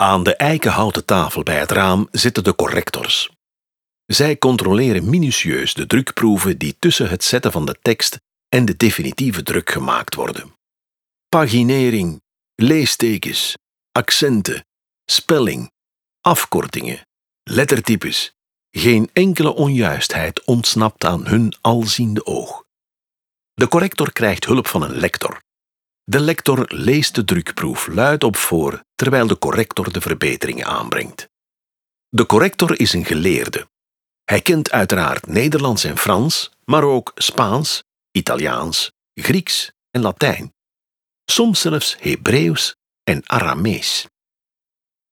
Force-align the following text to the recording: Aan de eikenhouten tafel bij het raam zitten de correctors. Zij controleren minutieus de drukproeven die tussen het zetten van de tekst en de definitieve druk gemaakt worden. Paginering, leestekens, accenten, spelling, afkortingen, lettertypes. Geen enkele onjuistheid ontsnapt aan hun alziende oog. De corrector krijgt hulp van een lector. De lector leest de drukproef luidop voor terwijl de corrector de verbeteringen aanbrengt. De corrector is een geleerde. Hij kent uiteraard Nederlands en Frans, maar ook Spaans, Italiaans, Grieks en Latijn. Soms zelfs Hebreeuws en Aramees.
Aan 0.00 0.22
de 0.22 0.36
eikenhouten 0.36 1.04
tafel 1.04 1.42
bij 1.42 1.58
het 1.58 1.70
raam 1.70 2.08
zitten 2.10 2.44
de 2.44 2.54
correctors. 2.54 3.30
Zij 4.06 4.38
controleren 4.38 5.10
minutieus 5.10 5.74
de 5.74 5.86
drukproeven 5.86 6.58
die 6.58 6.76
tussen 6.78 7.08
het 7.08 7.24
zetten 7.24 7.52
van 7.52 7.66
de 7.66 7.76
tekst 7.82 8.16
en 8.48 8.64
de 8.64 8.76
definitieve 8.76 9.42
druk 9.42 9.70
gemaakt 9.70 10.14
worden. 10.14 10.52
Paginering, 11.28 12.20
leestekens, 12.54 13.54
accenten, 13.92 14.64
spelling, 15.04 15.70
afkortingen, 16.20 17.06
lettertypes. 17.42 18.32
Geen 18.70 19.10
enkele 19.12 19.54
onjuistheid 19.54 20.44
ontsnapt 20.44 21.04
aan 21.04 21.26
hun 21.26 21.54
alziende 21.60 22.26
oog. 22.26 22.64
De 23.54 23.68
corrector 23.68 24.12
krijgt 24.12 24.44
hulp 24.44 24.66
van 24.66 24.82
een 24.82 24.96
lector. 24.96 25.40
De 26.10 26.20
lector 26.20 26.64
leest 26.68 27.14
de 27.14 27.24
drukproef 27.24 27.86
luidop 27.86 28.36
voor 28.36 28.84
terwijl 28.94 29.26
de 29.26 29.38
corrector 29.38 29.92
de 29.92 30.00
verbeteringen 30.00 30.66
aanbrengt. 30.66 31.28
De 32.08 32.26
corrector 32.26 32.80
is 32.80 32.92
een 32.92 33.04
geleerde. 33.04 33.68
Hij 34.24 34.40
kent 34.40 34.70
uiteraard 34.70 35.26
Nederlands 35.26 35.84
en 35.84 35.98
Frans, 35.98 36.50
maar 36.64 36.82
ook 36.82 37.12
Spaans, 37.14 37.82
Italiaans, 38.10 38.92
Grieks 39.14 39.72
en 39.90 40.00
Latijn. 40.00 40.54
Soms 41.24 41.60
zelfs 41.60 41.96
Hebreeuws 42.00 42.76
en 43.02 43.22
Aramees. 43.26 44.06